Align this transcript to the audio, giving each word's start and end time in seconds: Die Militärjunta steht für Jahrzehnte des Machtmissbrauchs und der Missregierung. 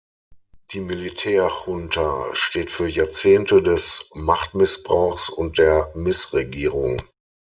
Die 0.71 0.79
Militärjunta 0.79 2.33
steht 2.33 2.71
für 2.71 2.89
Jahrzehnte 2.89 3.61
des 3.61 4.09
Machtmissbrauchs 4.15 5.29
und 5.29 5.59
der 5.59 5.91
Missregierung. 5.93 6.97